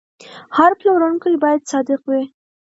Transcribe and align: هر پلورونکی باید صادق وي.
هر 0.57 0.71
پلورونکی 0.79 1.33
باید 1.43 1.61
صادق 1.71 1.99
وي. 2.09 2.23